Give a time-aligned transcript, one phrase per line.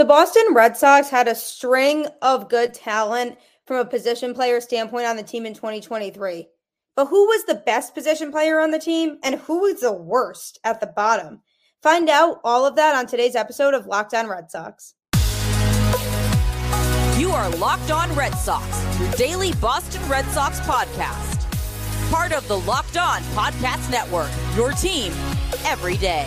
[0.00, 5.04] The Boston Red Sox had a string of good talent from a position player standpoint
[5.04, 6.48] on the team in 2023.
[6.96, 10.58] But who was the best position player on the team and who was the worst
[10.64, 11.42] at the bottom?
[11.82, 14.94] Find out all of that on today's episode of Locked On Red Sox.
[17.18, 21.46] You are Locked On Red Sox, your daily Boston Red Sox podcast.
[22.10, 25.12] Part of the Locked On Podcast Network, your team
[25.66, 26.26] every day.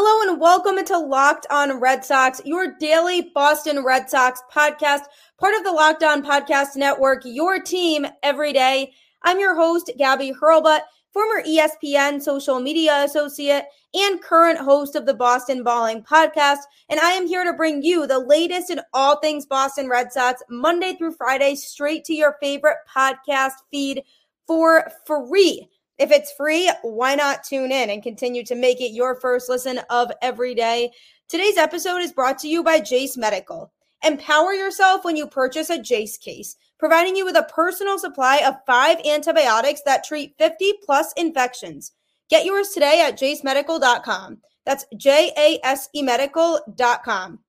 [0.00, 5.00] Hello and welcome into Locked On Red Sox, your daily Boston Red Sox podcast,
[5.38, 8.92] part of the Locked On Podcast Network, your team every day.
[9.24, 15.14] I'm your host, Gabby Hurlbut, former ESPN social media associate and current host of the
[15.14, 16.60] Boston Balling podcast.
[16.88, 20.40] And I am here to bring you the latest in all things Boston Red Sox,
[20.48, 24.04] Monday through Friday, straight to your favorite podcast feed
[24.46, 25.68] for free.
[25.98, 29.80] If it's free, why not tune in and continue to make it your first listen
[29.90, 30.92] of every day?
[31.28, 33.72] Today's episode is brought to you by Jase Medical.
[34.04, 38.54] Empower yourself when you purchase a Jase case, providing you with a personal supply of
[38.64, 41.90] five antibiotics that treat 50 plus infections.
[42.30, 44.38] Get yours today at jasemedical.com.
[44.64, 47.40] That's J A S E medical.com.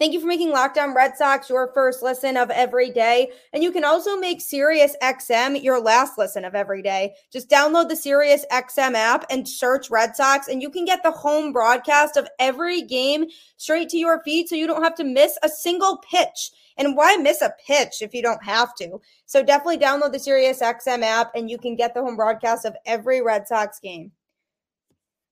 [0.00, 3.32] Thank you for making Locked On Red Sox your first listen of every day.
[3.52, 7.12] And you can also make Sirius XM your last listen of every day.
[7.30, 11.10] Just download the Sirius XM app and search Red Sox, and you can get the
[11.10, 13.26] home broadcast of every game
[13.58, 16.50] straight to your feed so you don't have to miss a single pitch.
[16.78, 19.02] And why miss a pitch if you don't have to?
[19.26, 22.74] So definitely download the Sirius XM app and you can get the home broadcast of
[22.86, 24.12] every Red Sox game.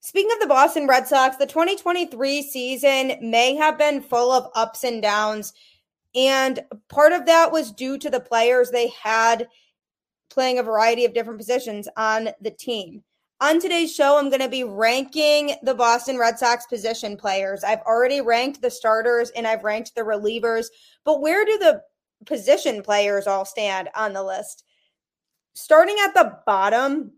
[0.01, 4.85] Speaking of the Boston Red Sox, the 2023 season may have been full of ups
[4.85, 5.53] and downs.
[6.15, 9.49] And part of that was due to the players they had
[10.31, 13.03] playing a variety of different positions on the team.
[13.41, 17.62] On today's show, I'm going to be ranking the Boston Red Sox position players.
[17.62, 20.67] I've already ranked the starters and I've ranked the relievers,
[21.05, 21.83] but where do the
[22.25, 24.65] position players all stand on the list?
[25.55, 27.12] Starting at the bottom,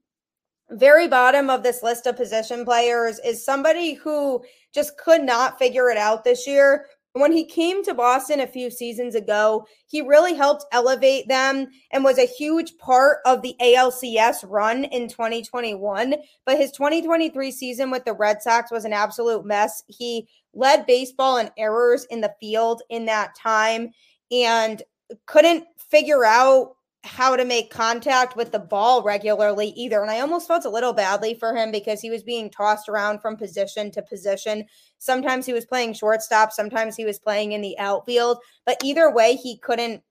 [0.70, 4.42] very bottom of this list of position players is somebody who
[4.72, 6.86] just could not figure it out this year.
[7.14, 12.04] When he came to Boston a few seasons ago, he really helped elevate them and
[12.04, 16.14] was a huge part of the ALCS run in 2021.
[16.46, 19.82] But his 2023 season with the Red Sox was an absolute mess.
[19.88, 23.90] He led baseball in errors in the field in that time
[24.30, 24.80] and
[25.26, 30.02] couldn't figure out how to make contact with the ball regularly either.
[30.02, 33.20] And I almost felt a little badly for him because he was being tossed around
[33.20, 34.66] from position to position.
[34.98, 38.38] Sometimes he was playing shortstop, sometimes he was playing in the outfield.
[38.66, 40.02] But either way, he couldn't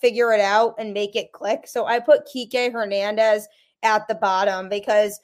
[0.00, 1.66] figure it out and make it click.
[1.66, 3.46] So I put Kike Hernandez
[3.82, 5.20] at the bottom because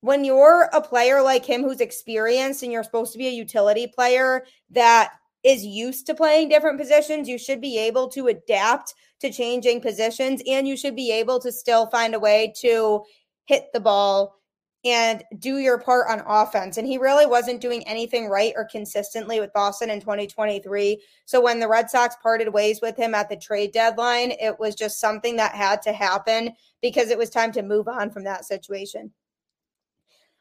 [0.00, 3.86] when you're a player like him who's experienced and you're supposed to be a utility
[3.86, 5.12] player that
[5.42, 10.42] is used to playing different positions, you should be able to adapt to changing positions
[10.46, 13.02] and you should be able to still find a way to
[13.46, 14.40] hit the ball
[14.84, 16.78] and do your part on offense.
[16.78, 21.02] And he really wasn't doing anything right or consistently with Boston in 2023.
[21.26, 24.74] So when the Red Sox parted ways with him at the trade deadline, it was
[24.74, 28.46] just something that had to happen because it was time to move on from that
[28.46, 29.12] situation.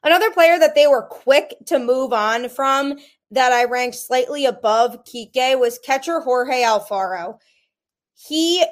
[0.03, 2.97] Another player that they were quick to move on from
[3.31, 7.39] that I ranked slightly above Kike was catcher Jorge Alfaro.
[8.15, 8.65] He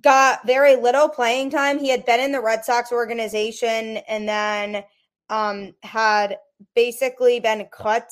[0.00, 1.78] got very little playing time.
[1.78, 4.84] He had been in the Red Sox organization and then
[5.28, 6.38] um, had
[6.74, 8.10] basically been cut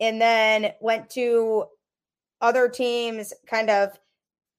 [0.00, 1.66] and then went to
[2.40, 3.98] other teams kind of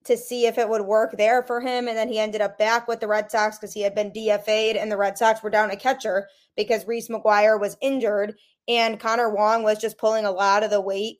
[0.06, 1.88] to see if it would work there for him.
[1.88, 4.76] And then he ended up back with the Red Sox because he had been DFA'd
[4.76, 8.36] and the Red Sox were down a catcher because Reese McGuire was injured
[8.68, 11.20] and Connor Wong was just pulling a lot of the weight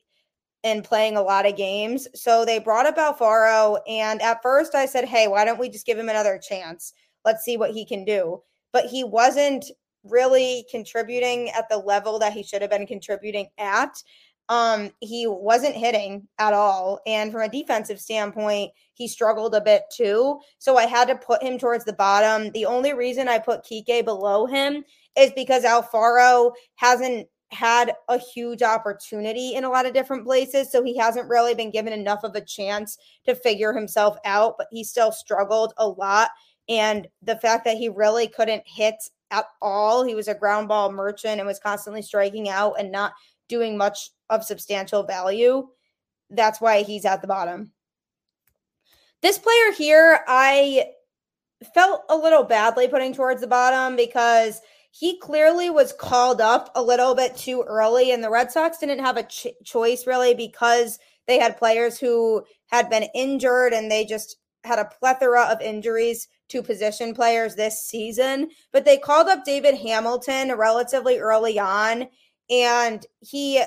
[0.64, 2.08] and playing a lot of games.
[2.16, 3.80] So they brought up Alfaro.
[3.88, 6.94] And at first I said, hey, why don't we just give him another chance?
[7.24, 8.42] Let's see what he can do.
[8.74, 9.66] But he wasn't
[10.04, 14.02] really contributing at the level that he should have been contributing at.
[14.50, 17.00] Um, he wasn't hitting at all.
[17.06, 20.40] And from a defensive standpoint, he struggled a bit too.
[20.58, 22.52] So I had to put him towards the bottom.
[22.52, 24.84] The only reason I put Kike below him
[25.18, 30.72] is because Alfaro hasn't had a huge opportunity in a lot of different places.
[30.72, 34.68] So he hasn't really been given enough of a chance to figure himself out, but
[34.72, 36.30] he still struggled a lot.
[36.68, 38.96] And the fact that he really couldn't hit
[39.32, 43.14] at all, he was a ground ball merchant and was constantly striking out and not
[43.48, 45.68] doing much of substantial value.
[46.30, 47.72] That's why he's at the bottom.
[49.22, 50.88] This player here, I
[51.74, 54.62] felt a little badly putting towards the bottom because
[54.98, 59.04] he clearly was called up a little bit too early, and the Red Sox didn't
[59.04, 64.06] have a ch- choice really because they had players who had been injured and they
[64.06, 68.48] just had a plethora of injuries to position players this season.
[68.72, 72.08] But they called up David Hamilton relatively early on,
[72.50, 73.62] and he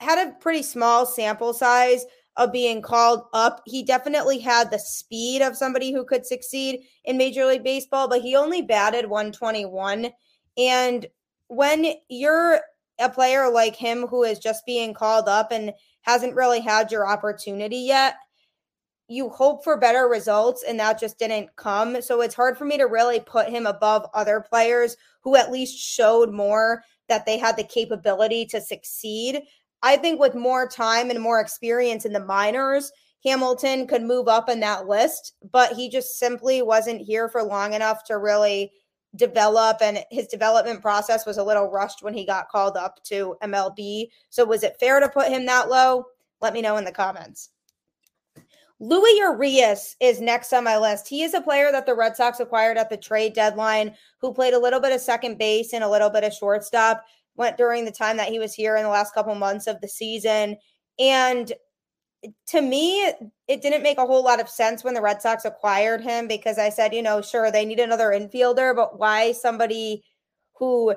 [0.00, 2.04] had a pretty small sample size
[2.36, 3.62] of being called up.
[3.64, 8.22] He definitely had the speed of somebody who could succeed in Major League Baseball, but
[8.22, 10.10] he only batted 121.
[10.56, 11.06] And
[11.48, 12.60] when you're
[13.00, 15.72] a player like him who is just being called up and
[16.02, 18.16] hasn't really had your opportunity yet,
[19.08, 22.00] you hope for better results and that just didn't come.
[22.00, 25.78] So it's hard for me to really put him above other players who at least
[25.78, 29.42] showed more that they had the capability to succeed.
[29.82, 32.90] I think with more time and more experience in the minors,
[33.24, 37.74] Hamilton could move up in that list, but he just simply wasn't here for long
[37.74, 38.72] enough to really
[39.16, 43.36] develop and his development process was a little rushed when he got called up to
[43.42, 44.08] MLB.
[44.30, 46.06] So was it fair to put him that low?
[46.40, 47.50] Let me know in the comments.
[48.80, 51.08] Luis Urias is next on my list.
[51.08, 54.52] He is a player that the Red Sox acquired at the trade deadline who played
[54.52, 57.04] a little bit of second base and a little bit of shortstop
[57.36, 59.88] went during the time that he was here in the last couple months of the
[59.88, 60.56] season.
[60.98, 61.52] And
[62.46, 63.12] to me,
[63.48, 66.58] it didn't make a whole lot of sense when the Red Sox acquired him because
[66.58, 70.04] I said, you know, sure, they need another infielder, but why somebody
[70.54, 70.94] who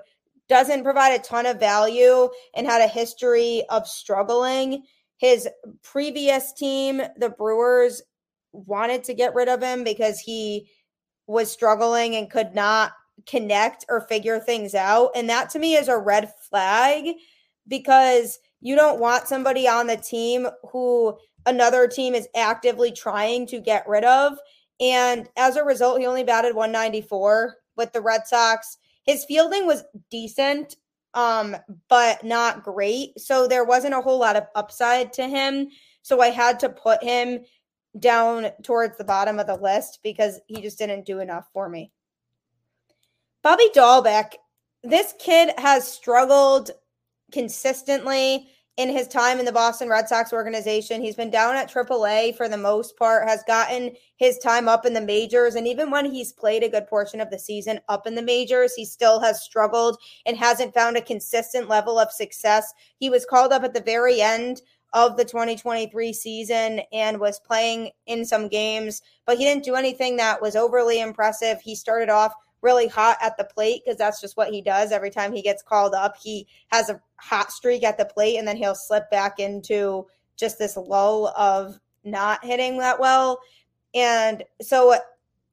[0.47, 4.83] doesn't provide a ton of value and had a history of struggling?
[5.17, 5.47] His
[5.83, 8.01] previous team, the Brewers,
[8.53, 10.69] wanted to get rid of him because he
[11.27, 12.93] was struggling and could not
[13.25, 15.11] connect or figure things out.
[15.15, 17.15] And that to me is a red flag
[17.67, 23.59] because you don't want somebody on the team who another team is actively trying to
[23.59, 24.37] get rid of.
[24.79, 28.77] And as a result, he only batted 194 with the Red Sox.
[29.03, 30.75] His fielding was decent,
[31.13, 31.55] um,
[31.87, 33.19] but not great.
[33.19, 35.69] So there wasn't a whole lot of upside to him.
[36.01, 37.39] So I had to put him
[37.99, 41.91] down towards the bottom of the list because he just didn't do enough for me.
[43.41, 44.33] Bobby Dalbec,
[44.83, 46.71] this kid has struggled
[47.31, 51.01] consistently in his time in the Boston Red Sox organization.
[51.01, 54.93] He's been down at AAA for the most part, has gotten his time up in
[54.93, 55.55] the majors.
[55.55, 58.75] And even when he's played a good portion of the season up in the majors,
[58.75, 59.97] he still has struggled
[60.27, 62.71] and hasn't found a consistent level of success.
[62.99, 64.61] He was called up at the very end
[64.93, 70.15] of the 2023 season and was playing in some games, but he didn't do anything
[70.17, 71.59] that was overly impressive.
[71.61, 72.33] He started off
[72.67, 75.63] really hot at the plate because that's just what he does every time he gets
[75.63, 76.17] called up.
[76.21, 80.05] He has a hot streak at the plate and then he'll slip back into
[80.35, 83.39] just this lull of not hitting that well.
[83.95, 84.95] And so,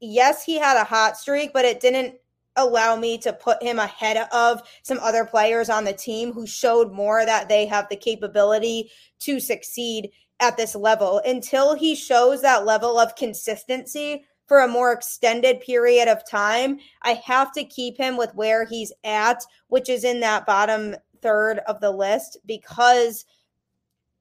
[0.01, 2.17] yes, he had a hot streak, but it didn't
[2.57, 6.93] allow me to put him ahead of some other players on the team who showed
[6.93, 8.91] more that they have the capability
[9.21, 11.23] to succeed at this level.
[11.25, 17.15] Until he shows that level of consistency, for a more extended period of time, I
[17.25, 21.81] have to keep him with where he's at, which is in that bottom third of
[21.81, 23.25] the list because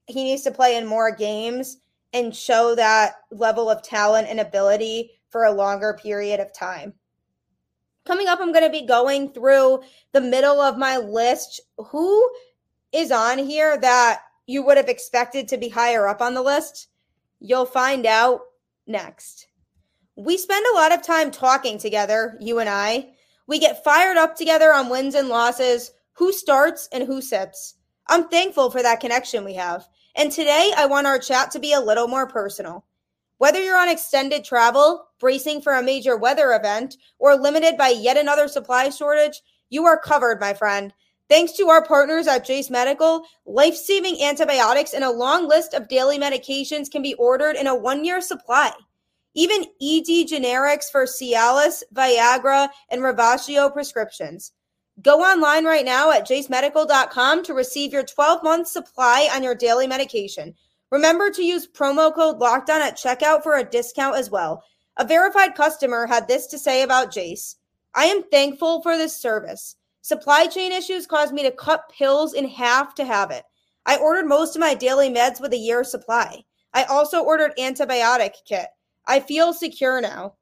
[0.08, 1.78] he needs to play in more games
[2.14, 6.94] and show that level of talent and ability for a longer period of time.
[8.06, 9.82] Coming up, I'm going to be going through
[10.12, 11.62] the middle of my list.
[11.78, 12.30] Who
[12.92, 16.90] is on here that you would have expected to be higher up on the list?
[17.40, 18.42] You'll find out
[18.88, 19.48] next.
[20.16, 23.14] We spend a lot of time talking together, you and I.
[23.48, 27.76] We get fired up together on wins and losses, who starts and who sits.
[28.08, 29.88] I'm thankful for that connection we have.
[30.16, 32.86] And today, I want our chat to be a little more personal.
[33.40, 38.16] Whether you're on extended travel, bracing for a major weather event, or limited by yet
[38.16, 40.94] another supply shortage, you are covered, my friend.
[41.28, 45.88] Thanks to our partners at Jase Medical, life saving antibiotics and a long list of
[45.88, 48.72] daily medications can be ordered in a one year supply.
[49.36, 54.52] Even ED generics for Cialis, Viagra, and Revatio prescriptions.
[55.02, 59.88] Go online right now at jasemedical.com to receive your 12 month supply on your daily
[59.88, 60.54] medication.
[60.92, 64.64] Remember to use promo code LOCKEDON at checkout for a discount as well.
[64.98, 67.56] A verified customer had this to say about Jase
[67.96, 69.76] I am thankful for this service.
[70.02, 73.44] Supply chain issues caused me to cut pills in half to have it.
[73.86, 76.44] I ordered most of my daily meds with a year's supply.
[76.74, 78.68] I also ordered antibiotic kit.
[79.06, 80.36] I feel secure now.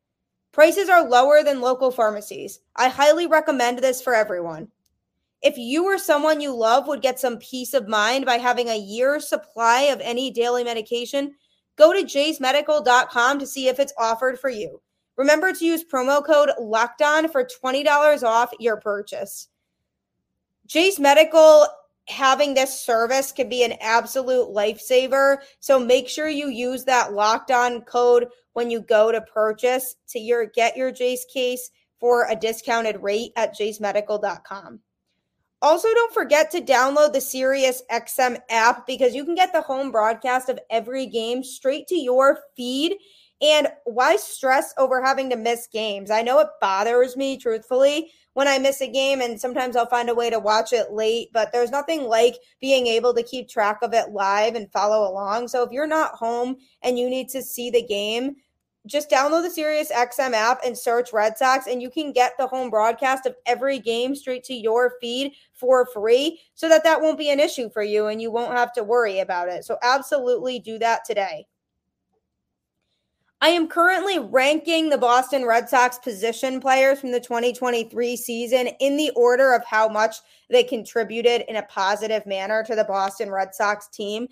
[0.51, 2.60] Prices are lower than local pharmacies.
[2.75, 4.68] I highly recommend this for everyone.
[5.41, 8.77] If you or someone you love would get some peace of mind by having a
[8.77, 11.34] year's supply of any daily medication,
[11.77, 14.82] go to jasemedical.com to see if it's offered for you.
[15.18, 19.48] Remember to use promo code locked on for $20 off your purchase.
[20.68, 21.68] Jase Medical
[22.08, 25.38] having this service can be an absolute lifesaver.
[25.60, 30.20] So make sure you use that locked on code when you go to purchase to
[30.20, 34.79] your get your Jase case for a discounted rate at jasemedical.com.
[35.63, 39.91] Also, don't forget to download the Sirius XM app because you can get the home
[39.91, 42.96] broadcast of every game straight to your feed.
[43.41, 46.12] And why stress over having to miss games?
[46.12, 50.10] I know it bothers me, truthfully, when I miss a game, and sometimes I'll find
[50.10, 53.79] a way to watch it late, but there's nothing like being able to keep track
[53.81, 55.48] of it live and follow along.
[55.48, 58.36] So if you're not home and you need to see the game,
[58.88, 62.48] just download the Sirius XM app and search Red Sox, and you can get the
[62.48, 67.17] home broadcast of every game straight to your feed for free so that that won't
[67.17, 69.65] be an issue for you and you won't have to worry about it.
[69.65, 71.45] So, absolutely do that today.
[73.43, 78.98] I am currently ranking the Boston Red Sox position players from the 2023 season in
[78.98, 80.17] the order of how much
[80.51, 84.27] they contributed in a positive manner to the Boston Red Sox team.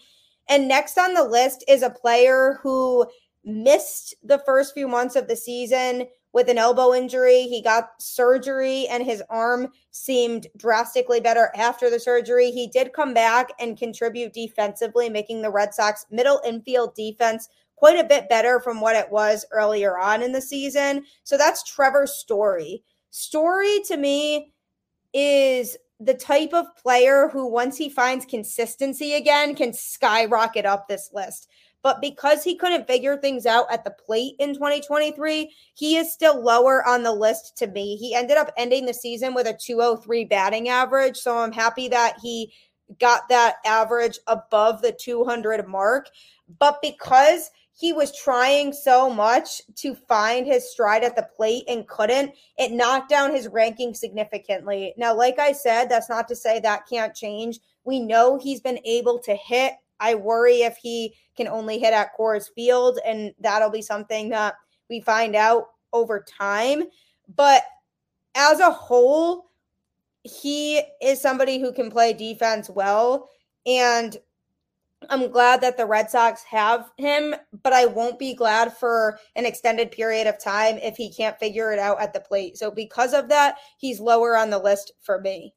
[0.48, 3.08] And next on the list is a player who
[3.44, 7.44] missed the first few months of the season with an elbow injury.
[7.44, 12.52] He got surgery and his arm seemed drastically better after the surgery.
[12.52, 17.50] He did come back and contribute defensively, making the Red Sox middle infield defense
[17.80, 21.06] quite a bit better from what it was earlier on in the season.
[21.24, 22.84] So that's Trevor's Story.
[23.10, 24.54] Story to me
[25.14, 31.10] is the type of player who, once he finds consistency again, can skyrocket up this
[31.14, 31.48] list.
[31.82, 36.44] But because he couldn't figure things out at the plate in 2023, he is still
[36.44, 37.96] lower on the list to me.
[37.96, 41.16] He ended up ending the season with a 203 batting average.
[41.16, 42.52] So I'm happy that he
[43.00, 46.10] got that average above the 200 mark.
[46.60, 51.88] But because he was trying so much to find his stride at the plate and
[51.88, 52.34] couldn't.
[52.58, 54.94] It knocked down his ranking significantly.
[54.98, 57.60] Now, like I said, that's not to say that can't change.
[57.86, 59.76] We know he's been able to hit.
[60.02, 64.56] I worry if he can only hit at Coors Field, and that'll be something that
[64.90, 66.84] we find out over time.
[67.34, 67.64] But
[68.36, 69.52] as a whole,
[70.24, 73.30] he is somebody who can play defense well.
[73.66, 74.18] And
[75.08, 79.46] I'm glad that the Red Sox have him, but I won't be glad for an
[79.46, 82.58] extended period of time if he can't figure it out at the plate.
[82.58, 85.54] So, because of that, he's lower on the list for me.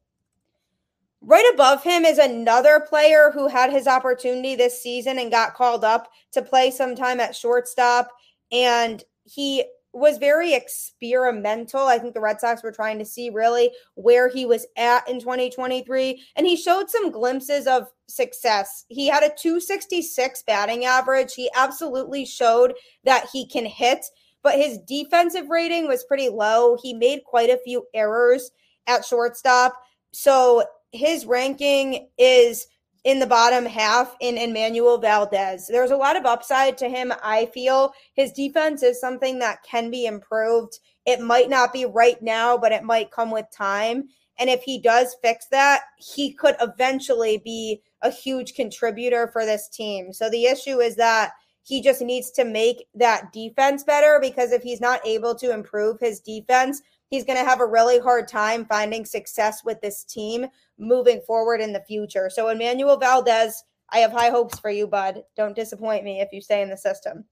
[1.20, 5.84] Right above him is another player who had his opportunity this season and got called
[5.84, 8.10] up to play sometime at shortstop.
[8.50, 11.86] And he was very experimental.
[11.86, 15.20] I think the Red Sox were trying to see really where he was at in
[15.20, 16.22] 2023.
[16.36, 18.84] And he showed some glimpses of success.
[18.88, 21.34] He had a 266 batting average.
[21.34, 24.04] He absolutely showed that he can hit,
[24.42, 26.76] but his defensive rating was pretty low.
[26.82, 28.50] He made quite a few errors
[28.86, 29.74] at shortstop.
[30.12, 32.66] So his ranking is
[33.04, 35.66] in the bottom half in Enmanuel Valdez.
[35.66, 37.92] There's a lot of upside to him, I feel.
[38.14, 40.78] His defense is something that can be improved.
[41.04, 44.08] It might not be right now, but it might come with time.
[44.38, 49.68] And if he does fix that, he could eventually be a huge contributor for this
[49.68, 50.12] team.
[50.12, 51.32] So the issue is that
[51.64, 56.00] he just needs to make that defense better because if he's not able to improve
[56.00, 56.82] his defense,
[57.12, 60.46] he's going to have a really hard time finding success with this team
[60.78, 62.30] moving forward in the future.
[62.30, 65.22] So, Enmanuel Valdez, I have high hopes for you, bud.
[65.36, 67.26] Don't disappoint me if you stay in the system.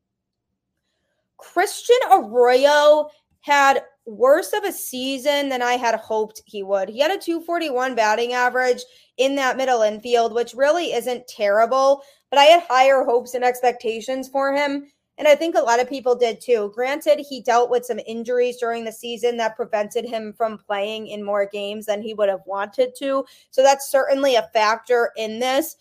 [1.38, 3.08] Christian Arroyo
[3.40, 6.90] had worse of a season than I had hoped he would.
[6.90, 8.82] He had a 241 batting average
[9.16, 14.28] in that middle infield, which really isn't terrible, but I had higher hopes and expectations
[14.28, 14.92] for him.
[15.20, 16.72] And I think a lot of people did too.
[16.74, 21.22] Granted, he dealt with some injuries during the season that prevented him from playing in
[21.22, 23.26] more games than he would have wanted to.
[23.50, 25.76] So that's certainly a factor in this.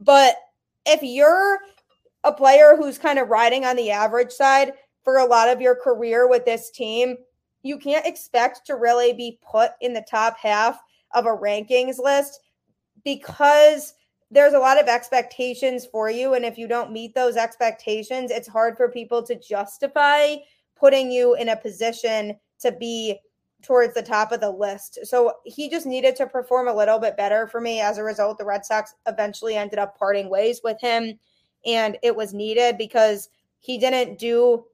[0.00, 0.34] But
[0.84, 1.60] if you're
[2.24, 4.72] a player who's kind of riding on the average side
[5.04, 7.16] for a lot of your career with this team,
[7.62, 10.80] you can't expect to really be put in the top half
[11.14, 12.40] of a rankings list
[13.04, 13.94] because
[14.32, 16.32] there's a lot of expectations for you.
[16.34, 20.36] And if you don't meet those expectations, it's hard for people to justify
[20.74, 23.18] putting you in a position to be
[23.62, 24.98] towards the top of the list.
[25.04, 27.80] So he just needed to perform a little bit better for me.
[27.80, 31.18] As a result, the Red Sox eventually ended up parting ways with him.
[31.66, 33.28] And it was needed because
[33.60, 34.64] he didn't do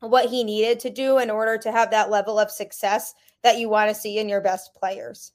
[0.00, 3.68] what he needed to do in order to have that level of success that you
[3.68, 5.32] want to see in your best players.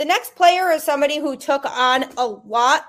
[0.00, 2.86] The next player is somebody who took on a lot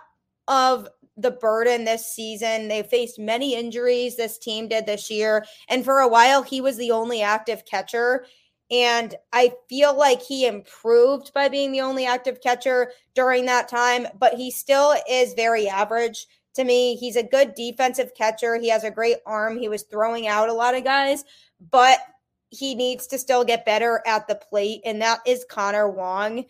[0.47, 0.87] of
[1.17, 2.69] the burden this season.
[2.69, 5.45] They faced many injuries, this team did this year.
[5.67, 8.25] And for a while, he was the only active catcher.
[8.71, 14.07] And I feel like he improved by being the only active catcher during that time,
[14.17, 16.95] but he still is very average to me.
[16.95, 18.55] He's a good defensive catcher.
[18.55, 19.57] He has a great arm.
[19.57, 21.25] He was throwing out a lot of guys,
[21.71, 21.99] but
[22.51, 26.45] he needs to still get better at the plate, and that is Connor Wong.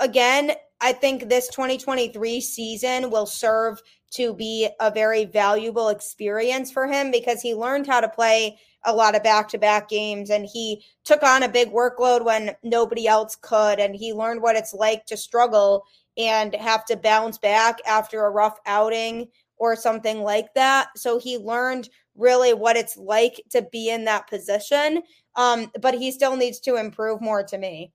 [0.00, 3.80] Again, I think this 2023 season will serve
[4.12, 8.94] to be a very valuable experience for him because he learned how to play a
[8.94, 13.08] lot of back to back games and he took on a big workload when nobody
[13.08, 13.80] else could.
[13.80, 15.84] And he learned what it's like to struggle
[16.16, 20.88] and have to bounce back after a rough outing or something like that.
[20.96, 25.02] So he learned really what it's like to be in that position.
[25.34, 27.92] Um, but he still needs to improve more to me.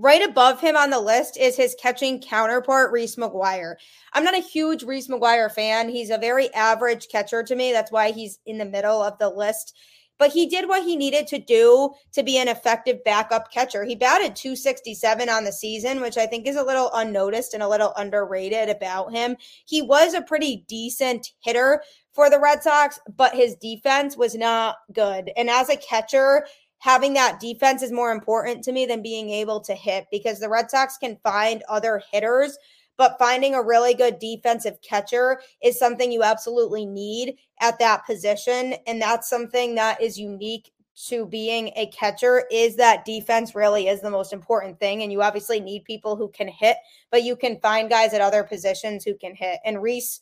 [0.00, 3.74] Right above him on the list is his catching counterpart, Reese McGuire.
[4.12, 5.88] I'm not a huge Reese McGuire fan.
[5.88, 7.72] He's a very average catcher to me.
[7.72, 9.76] That's why he's in the middle of the list.
[10.16, 13.82] But he did what he needed to do to be an effective backup catcher.
[13.82, 17.68] He batted 267 on the season, which I think is a little unnoticed and a
[17.68, 19.36] little underrated about him.
[19.64, 24.76] He was a pretty decent hitter for the Red Sox, but his defense was not
[24.92, 25.32] good.
[25.36, 26.46] And as a catcher,
[26.78, 30.48] having that defense is more important to me than being able to hit because the
[30.48, 32.56] Red Sox can find other hitters,
[32.96, 38.74] but finding a really good defensive catcher is something you absolutely need at that position.
[38.86, 40.72] And that's something that is unique
[41.06, 45.02] to being a catcher is that defense really is the most important thing.
[45.02, 46.76] And you obviously need people who can hit,
[47.12, 49.60] but you can find guys at other positions who can hit.
[49.64, 50.20] And Reese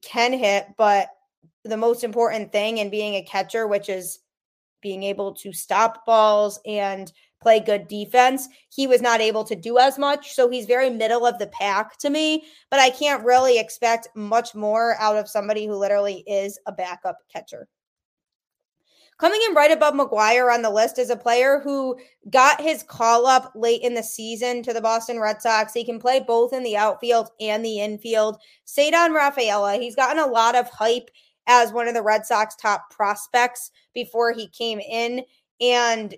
[0.00, 1.08] can hit, but
[1.62, 4.20] the most important thing in being a catcher, which is
[4.82, 8.48] being able to stop balls and play good defense.
[8.70, 10.32] He was not able to do as much.
[10.32, 14.54] So he's very middle of the pack to me, but I can't really expect much
[14.54, 17.68] more out of somebody who literally is a backup catcher.
[19.18, 21.96] Coming in right above McGuire on the list is a player who
[22.28, 25.72] got his call up late in the season to the Boston Red Sox.
[25.72, 28.36] He can play both in the outfield and the infield.
[28.66, 31.08] Ceddanne Rafaela, he's gotten a lot of hype
[31.46, 35.22] as one of the Red Sox top prospects before he came in.
[35.60, 36.14] And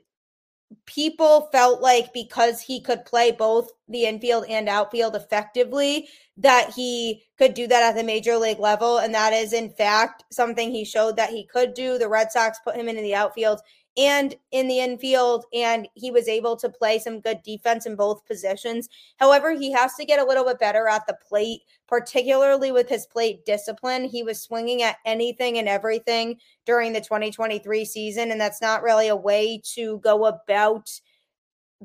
[0.86, 7.22] people felt like because he could play both the infield and outfield effectively, that he
[7.38, 8.98] could do that at the major league level.
[8.98, 11.98] And that is, in fact, something he showed that he could do.
[11.98, 13.60] The Red Sox put him into the outfield
[13.98, 18.24] and in the infield, and he was able to play some good defense in both
[18.24, 18.88] positions.
[19.16, 23.06] However, he has to get a little bit better at the plate, particularly with his
[23.06, 24.04] plate discipline.
[24.04, 29.08] He was swinging at anything and everything during the 2023 season, and that's not really
[29.08, 30.88] a way to go about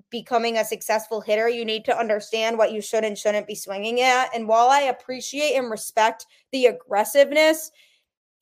[0.09, 4.01] becoming a successful hitter, you need to understand what you should and shouldn't be swinging
[4.01, 4.33] at.
[4.33, 7.71] And while I appreciate and respect the aggressiveness,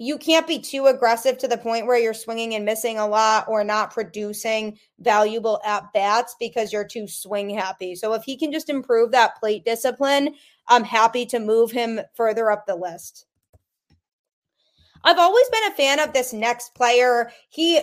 [0.01, 3.47] you can't be too aggressive to the point where you're swinging and missing a lot
[3.47, 7.93] or not producing valuable at bats because you're too swing happy.
[7.93, 10.33] So if he can just improve that plate discipline,
[10.67, 13.27] I'm happy to move him further up the list.
[15.03, 17.31] I've always been a fan of this next player.
[17.49, 17.79] He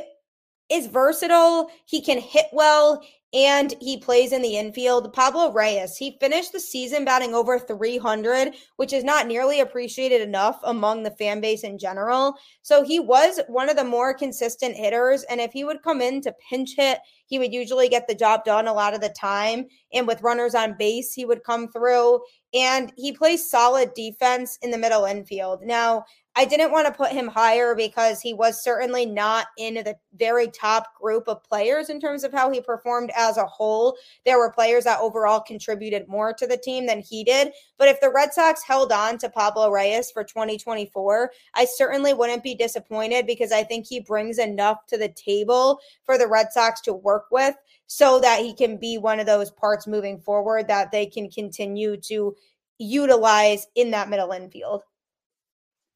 [0.71, 3.03] is versatile, he can hit well,
[3.35, 5.13] and he plays in the infield.
[5.13, 10.59] Pablo Reyes, he finished the season batting over 300, which is not nearly appreciated enough
[10.65, 12.35] among the fan base in general.
[12.63, 15.25] So he was one of the more consistent hitters.
[15.25, 18.45] And if he would come in to pinch hit, he would usually get the job
[18.45, 19.67] done a lot of the time.
[19.93, 22.21] And with runners on base, he would come through.
[22.55, 25.61] And he plays solid defense in the middle infield.
[25.63, 26.05] Now,
[26.39, 30.47] I didn't want to put him higher because he was certainly not in the very
[30.47, 33.97] top group of players in terms of how he performed as a whole.
[34.25, 37.51] There were players that overall contributed more to the team than he did.
[37.77, 42.45] But if the Red Sox held on to Pablo Reyes for 2024, I certainly wouldn't
[42.45, 46.81] be disappointed because I think he brings enough to the table for the Red Sox
[46.83, 47.57] to work with
[47.89, 51.97] so that he can be one of those parts moving forward that they can continue
[52.03, 52.37] to
[52.79, 54.85] utilize in that middle infield.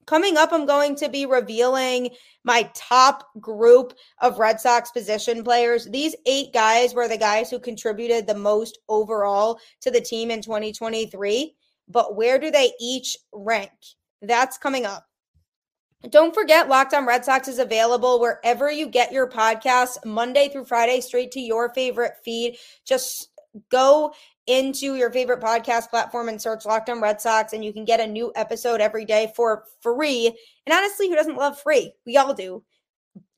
[0.07, 2.11] Coming up, I'm going to be revealing
[2.45, 5.87] my top group of Red Sox position players.
[5.87, 10.43] These eight guys were the guys who contributed the most overall to the team in
[10.43, 11.55] 2023.
[11.88, 13.71] But where do they each rank?
[14.23, 15.07] That's coming up.
[16.11, 20.65] Don't forget, Locked on Red Sox is available wherever you get your podcasts, Monday through
[20.65, 22.57] Friday, straight to your favorite feed.
[22.85, 23.29] Just
[23.71, 24.12] go
[24.47, 28.01] into your favorite podcast platform and search Locked on Red Sox, and you can get
[28.01, 30.27] a new episode every day for free.
[30.67, 31.93] And honestly, who doesn't love free?
[32.07, 32.65] We all do.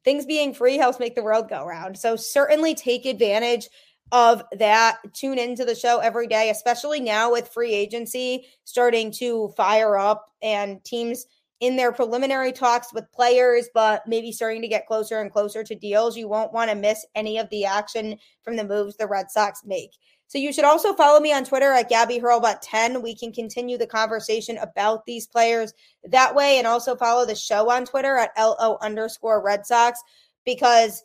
[0.05, 1.99] Things being free helps make the world go round.
[1.99, 3.69] So certainly take advantage
[4.13, 4.99] of that.
[5.15, 10.27] Tune into the show every day, especially now with free agency starting to fire up
[10.43, 11.27] and teams
[11.61, 15.75] in their preliminary talks with players, but maybe starting to get closer and closer to
[15.75, 16.17] deals.
[16.17, 19.63] You won't want to miss any of the action from the moves the Red Sox
[19.65, 19.93] make.
[20.35, 23.03] So you should also follow me on Twitter at Gabby Hurlbut 10.
[23.03, 27.71] We can continue the conversation about these players that way and also follow the show
[27.71, 30.01] on Twitter at LO underscore Red Sox
[30.45, 31.05] because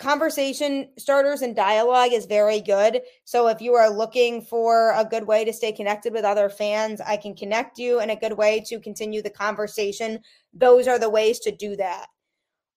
[0.00, 3.02] conversation starters and dialogue is very good.
[3.24, 7.00] So if you are looking for a good way to stay connected with other fans,
[7.00, 10.18] I can connect you and a good way to continue the conversation.
[10.52, 12.08] Those are the ways to do that.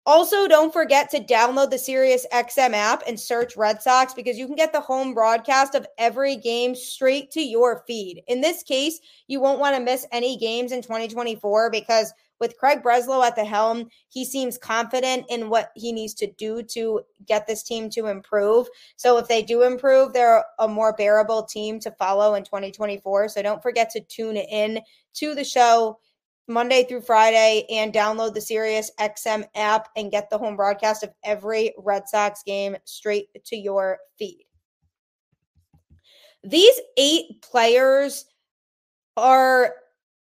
[0.07, 4.45] Also, don't forget to download the Sirius XM app and search Red Sox because you
[4.45, 8.23] can get the home broadcast of every game straight to your feed.
[8.29, 12.83] In this case, you won't want to miss any games in 2024 because with Craig
[12.83, 17.45] Breslow at the helm, he seems confident in what he needs to do to get
[17.45, 18.69] this team to improve.
[18.95, 23.27] So if they do improve, they're a more bearable team to follow in 2024.
[23.27, 24.79] So don't forget to tune in
[25.15, 25.99] to the show
[26.47, 31.13] Monday through Friday and download the Sirius XM app and get the home broadcast of
[31.23, 34.45] every Red Sox game straight to your feed.
[36.43, 38.25] These eight players
[39.17, 39.73] are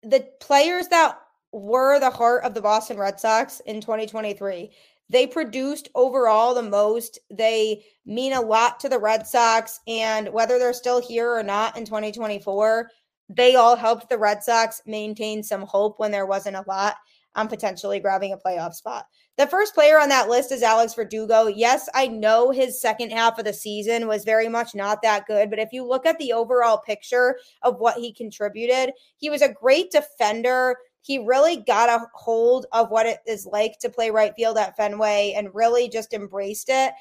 [0.03, 1.19] the players that
[1.51, 4.71] were the heart of the Boston Red Sox in 2023.
[5.09, 7.19] They produced overall the most.
[7.31, 9.79] They mean a lot to the Red Sox.
[9.87, 12.89] And whether they're still here or not in 2024,
[13.29, 16.95] they all helped the Red Sox maintain some hope when there wasn't a lot
[17.35, 19.05] on potentially grabbing a playoff spot.
[19.37, 21.45] The first player on that list is Alex Verdugo.
[21.45, 25.51] Yes, I know his second half of the season was very much not that good,
[25.51, 29.53] but if you look at the overall picture of what he contributed, he was a
[29.53, 30.75] great defender.
[31.01, 34.75] He really got a hold of what it is like to play right field at
[34.75, 36.93] Fenway and really just embraced it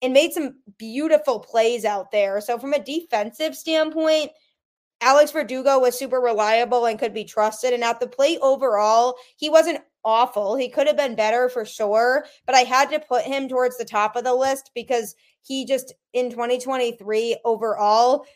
[0.00, 2.40] and made some beautiful plays out there.
[2.40, 4.30] So, from a defensive standpoint,
[5.00, 7.72] Alex Verdugo was super reliable and could be trusted.
[7.72, 10.56] And at the plate overall, he wasn't awful.
[10.56, 13.84] He could have been better for sure, but I had to put him towards the
[13.84, 18.26] top of the list because he just in 2023 overall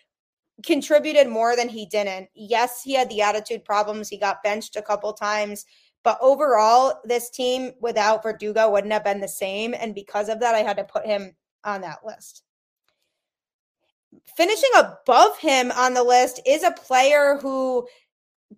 [0.65, 2.29] contributed more than he didn't.
[2.35, 4.09] Yes, he had the attitude problems.
[4.09, 5.67] He got benched a couple times,
[6.03, 9.75] but overall, this team without Verdugo wouldn't have been the same.
[9.75, 12.44] And because of that, I had to put him on that list
[14.37, 17.87] finishing above him on the list is a player who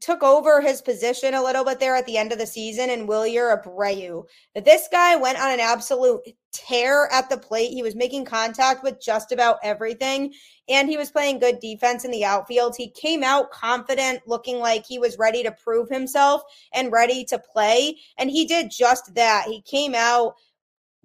[0.01, 3.09] took over his position a little bit there at the end of the season and
[3.09, 4.25] Wilyer Abreu.
[4.65, 6.21] This guy went on an absolute
[6.53, 7.71] tear at the plate.
[7.71, 10.33] He was making contact with just about everything
[10.69, 12.75] and he was playing good defense in the outfield.
[12.77, 16.43] He came out confident, looking like he was ready to prove himself
[16.73, 17.97] and ready to play.
[18.19, 19.45] And he did just that.
[19.47, 20.35] He came out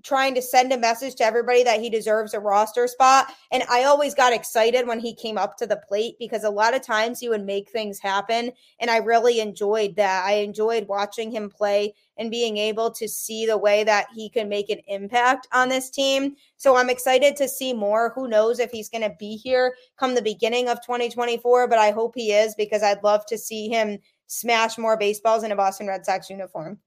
[0.04, 3.32] trying to send a message to everybody that he deserves a roster spot.
[3.52, 6.74] And I always got excited when he came up to the plate because a lot
[6.74, 8.52] of times he would make things happen.
[8.80, 10.26] And I really enjoyed that.
[10.26, 14.48] I enjoyed watching him play and being able to see the way that he can
[14.48, 16.36] make an impact on this team.
[16.58, 18.12] So I'm excited to see more.
[18.16, 21.92] Who knows if he's going to be here come the beginning of 2024, but I
[21.92, 25.88] hope he is because I'd love to see him smash more baseballs in a Boston
[25.88, 26.80] Red Sox uniform.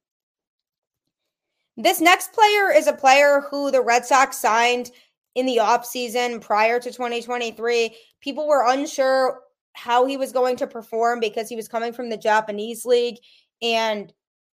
[1.77, 4.91] This next player is a player who the Red Sox signed
[5.35, 7.97] in the offseason prior to 2023.
[8.21, 9.41] People were unsure
[9.73, 13.17] how he was going to perform because he was coming from the Japanese league
[13.61, 14.13] and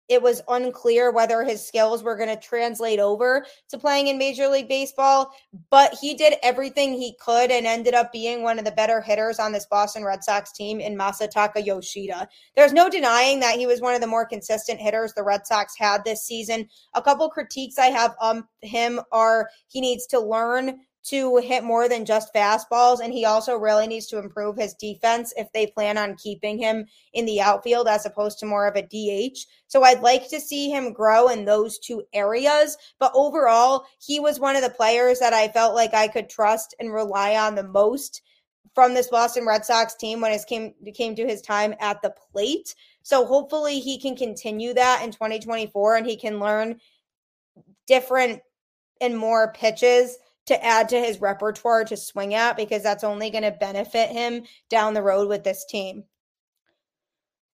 [0.09, 4.47] it was unclear whether his skills were going to translate over to playing in Major
[4.47, 5.31] League Baseball,
[5.69, 9.39] but he did everything he could and ended up being one of the better hitters
[9.39, 12.27] on this Boston Red Sox team in Masataka Yoshida.
[12.55, 15.77] There's no denying that he was one of the more consistent hitters the Red Sox
[15.77, 16.67] had this season.
[16.95, 21.87] A couple critiques I have on him are he needs to learn to hit more
[21.87, 22.99] than just fastballs.
[22.99, 26.85] And he also really needs to improve his defense if they plan on keeping him
[27.13, 29.37] in the outfield as opposed to more of a DH.
[29.67, 32.77] So I'd like to see him grow in those two areas.
[32.99, 36.75] But overall, he was one of the players that I felt like I could trust
[36.79, 38.21] and rely on the most
[38.75, 42.13] from this Boston Red Sox team when it came came to his time at the
[42.31, 42.75] plate.
[43.01, 46.79] So hopefully he can continue that in 2024 and he can learn
[47.87, 48.41] different
[49.01, 50.17] and more pitches
[50.49, 54.43] to add to his repertoire to swing at because that's only going to benefit him
[54.69, 56.03] down the road with this team.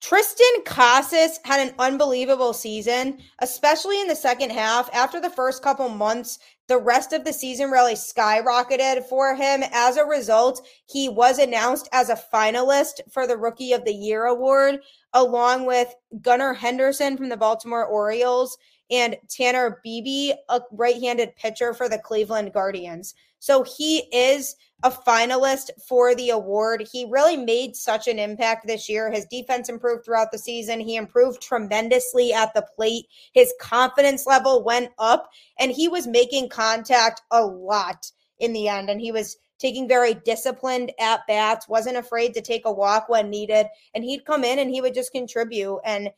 [0.01, 4.89] Triston Casas had an unbelievable season, especially in the second half.
[4.93, 9.61] After the first couple months, the rest of the season really skyrocketed for him.
[9.73, 14.23] As a result, he was announced as a finalist for the Rookie of the Year
[14.25, 14.79] award,
[15.13, 18.57] along with Gunnar Henderson from the Baltimore Orioles
[18.89, 23.13] and Tanner Bibee, a right handed pitcher for the Cleveland Guardians.
[23.39, 26.87] So he is a finalist for the award.
[26.91, 29.11] He really made such an impact this year.
[29.11, 30.79] His defense improved throughout the season.
[30.79, 33.05] He improved tremendously at the plate.
[33.33, 38.89] His confidence level went up, and he was making contact a lot in the end.
[38.89, 43.29] And he was taking very disciplined at bats, wasn't afraid to take a walk when
[43.29, 43.67] needed.
[43.93, 45.79] And he'd come in and he would just contribute.
[45.83, 46.09] And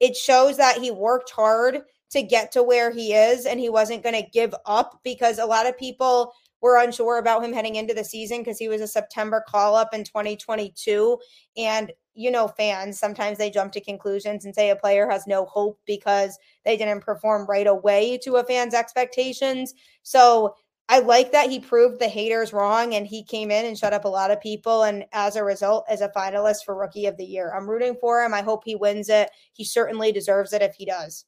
[0.00, 1.82] it shows that he worked hard
[2.14, 5.46] to get to where he is and he wasn't going to give up because a
[5.46, 8.88] lot of people were unsure about him heading into the season because he was a
[8.88, 11.18] September call up in 2022.
[11.58, 15.44] And, you know, fans sometimes they jump to conclusions and say a player has no
[15.44, 19.74] hope because they didn't perform right away to a fan's expectations.
[20.02, 20.54] So,
[20.88, 24.04] I like that he proved the haters wrong and he came in and shut up
[24.04, 24.82] a lot of people.
[24.82, 28.22] And as a result, as a finalist for Rookie of the Year, I'm rooting for
[28.22, 28.34] him.
[28.34, 29.30] I hope he wins it.
[29.54, 31.24] He certainly deserves it if he does.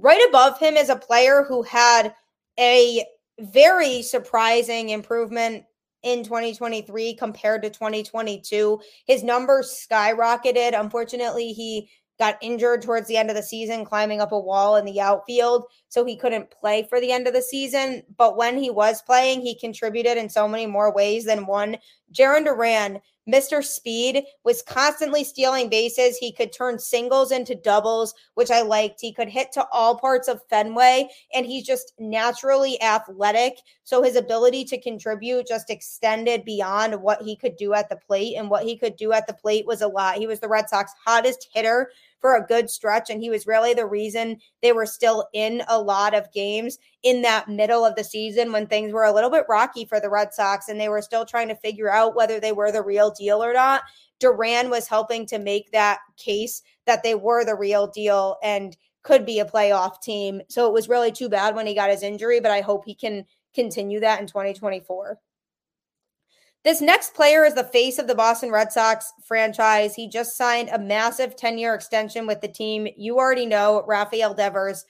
[0.00, 2.14] Right above him is a player who had
[2.58, 3.04] a
[3.40, 5.64] very surprising improvement
[6.04, 8.80] in 2023 compared to 2022.
[9.06, 10.78] His numbers skyrocketed.
[10.78, 14.84] Unfortunately, he got injured towards the end of the season, climbing up a wall in
[14.84, 15.64] the outfield.
[15.88, 18.04] So he couldn't play for the end of the season.
[18.16, 21.76] But when he was playing, he contributed in so many more ways than one.
[22.12, 23.62] Jarren Duran Mr.
[23.62, 26.16] Speed was constantly stealing bases.
[26.16, 29.00] He could turn singles into doubles, which I liked.
[29.00, 33.58] He could hit to all parts of Fenway, and he's just naturally athletic.
[33.84, 38.36] So his ability to contribute just extended beyond what he could do at the plate.
[38.36, 40.16] And what he could do at the plate was a lot.
[40.16, 43.10] He was the Red Sox hottest hitter for a good stretch.
[43.10, 47.22] And he was really the reason they were still in a lot of games in
[47.22, 50.34] that middle of the season when things were a little bit rocky for the Red
[50.34, 53.42] Sox and they were still trying to figure out whether they were the real deal
[53.42, 53.82] or not.
[54.20, 59.24] Duran was helping to make that case that they were the real deal and could
[59.24, 60.42] be a playoff team.
[60.48, 62.94] So it was really too bad when he got his injury, but I hope he
[62.94, 65.18] can continue that in 2024.
[66.64, 69.94] This next player is the face of the Boston Red Sox franchise.
[69.94, 72.88] He just signed a massive 10 year extension with the team.
[72.96, 74.84] You already know Rafael Devers.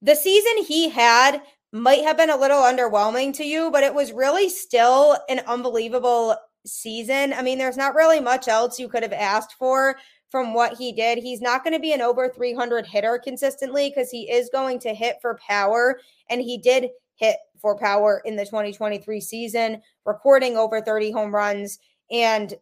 [0.00, 4.12] The season he had might have been a little underwhelming to you, but it was
[4.12, 7.32] really still an unbelievable season.
[7.32, 9.96] I mean, there's not really much else you could have asked for
[10.30, 11.18] from what he did.
[11.18, 14.94] He's not going to be an over 300 hitter consistently because he is going to
[14.94, 16.00] hit for power.
[16.30, 21.78] And he did hit for power in the 2023 season, recording over 30 home runs.
[22.10, 22.52] And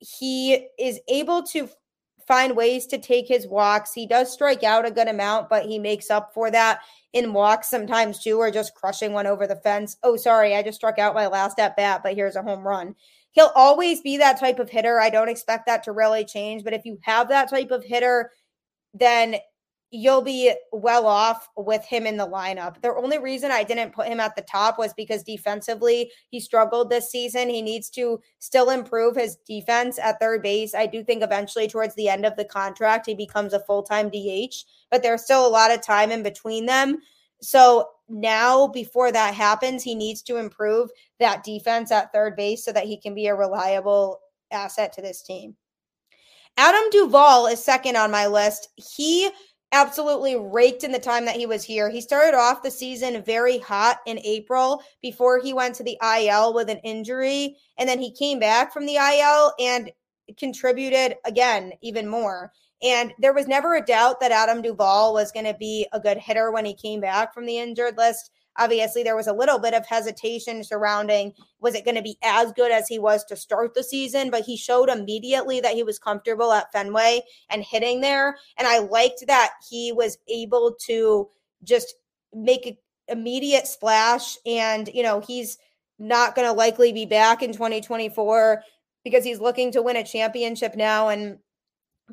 [0.00, 1.70] he is able to
[2.26, 3.92] find ways to take his walks.
[3.92, 6.80] He does strike out a good amount, but he makes up for that
[7.12, 9.96] in walks sometimes too, or just crushing one over the fence.
[10.02, 12.94] Oh, sorry, I just struck out my last at bat, but here's a home run.
[13.32, 15.00] He'll always be that type of hitter.
[15.00, 18.30] I don't expect that to really change, but if you have that type of hitter,
[18.94, 19.36] then
[19.94, 22.80] you'll be well off with him in the lineup.
[22.80, 26.88] The only reason I didn't put him at the top was because defensively he struggled
[26.88, 27.50] this season.
[27.50, 30.74] He needs to still improve his defense at third base.
[30.74, 34.64] I do think eventually towards the end of the contract he becomes a full-time DH,
[34.90, 36.96] but there's still a lot of time in between them.
[37.42, 40.88] So now before that happens, he needs to improve
[41.20, 45.22] that defense at third base so that he can be a reliable asset to this
[45.22, 45.54] team.
[46.56, 48.68] Adam Duvall is second on my list.
[48.76, 49.30] He
[49.72, 51.88] absolutely raked in the time that he was here.
[51.88, 56.54] He started off the season very hot in April before he went to the IL
[56.54, 57.56] with an injury.
[57.78, 59.90] And then he came back from the IL and
[60.38, 62.52] contributed again even more.
[62.82, 66.18] And there was never a doubt that Adam Duvall was going to be a good
[66.18, 68.30] hitter when he came back from the injured list.
[68.58, 72.52] Obviously, there was a little bit of hesitation surrounding was it going to be as
[72.52, 75.98] good as he was to start the season, but he showed immediately that he was
[75.98, 78.36] comfortable at Fenway and hitting there.
[78.58, 81.28] And I liked that he was able to
[81.64, 81.94] just
[82.34, 82.76] make an
[83.08, 84.36] immediate splash.
[84.44, 85.58] And, you know, he's
[85.98, 88.62] not going to likely be back in 2024
[89.04, 91.08] because he's looking to win a championship now.
[91.08, 91.38] And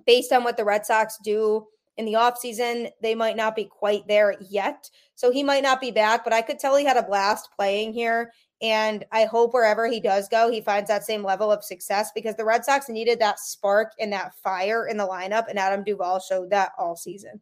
[0.06, 1.68] based on what the Red Sox do
[2.00, 4.90] in the offseason, they might not be quite there yet.
[5.16, 7.92] So he might not be back, but I could tell he had a blast playing
[7.92, 8.32] here.
[8.62, 12.36] And I hope wherever he does go, he finds that same level of success because
[12.36, 15.50] the Red Sox needed that spark and that fire in the lineup.
[15.50, 17.42] And Adam Duvall showed that all season.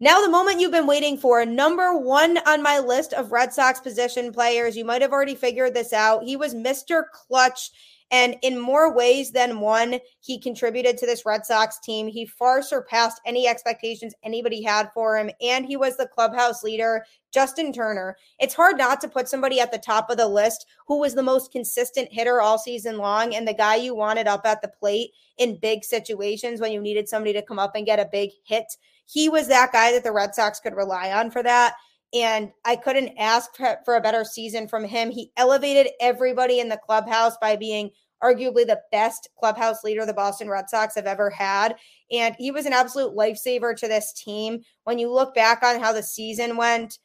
[0.00, 3.80] Now, the moment you've been waiting for, number one on my list of Red Sox
[3.80, 4.76] position players.
[4.76, 6.24] You might have already figured this out.
[6.24, 7.04] He was Mr.
[7.10, 7.70] Clutch
[8.10, 12.08] and in more ways than one, he contributed to this Red Sox team.
[12.08, 15.30] He far surpassed any expectations anybody had for him.
[15.40, 18.16] And he was the clubhouse leader, Justin Turner.
[18.38, 21.22] It's hard not to put somebody at the top of the list who was the
[21.22, 25.10] most consistent hitter all season long and the guy you wanted up at the plate
[25.38, 28.76] in big situations when you needed somebody to come up and get a big hit
[29.12, 31.74] he was that guy that the Red Sox could rely on for that.
[32.12, 33.50] And I couldn't ask
[33.84, 35.10] for a better season from him.
[35.10, 37.90] He elevated everybody in the clubhouse by being
[38.22, 41.76] arguably the best clubhouse leader the Boston Red Sox have ever had.
[42.10, 44.60] And he was an absolute lifesaver to this team.
[44.84, 46.98] When you look back on how the season went,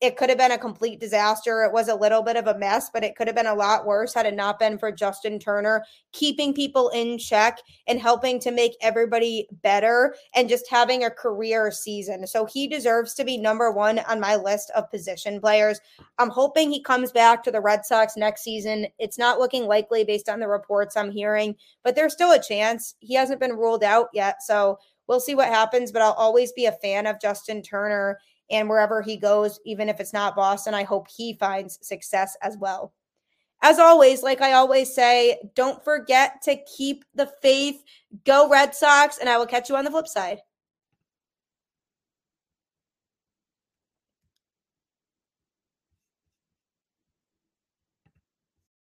[0.00, 1.62] it could have been a complete disaster.
[1.62, 3.84] It was a little bit of a mess, but it could have been a lot
[3.84, 8.50] worse had it not been for Justin Turner keeping people in check and helping to
[8.50, 12.26] make everybody better and just having a career season.
[12.26, 15.78] So he deserves to be number one on my list of position players.
[16.18, 18.86] I'm hoping he comes back to the Red Sox next season.
[18.98, 22.94] It's not looking likely based on the reports I'm hearing, but there's still a chance.
[23.00, 24.42] He hasn't been ruled out yet.
[24.42, 24.78] So
[25.10, 28.18] we'll see what happens, but I'll always be a fan of Justin Turner
[28.50, 32.56] and wherever he goes, even if it's not Boston, I hope he finds success as
[32.56, 32.92] well.
[33.62, 37.82] As always, like I always say, don't forget to keep the faith.
[38.24, 40.40] Go Red Sox, and I will catch you on the flip side.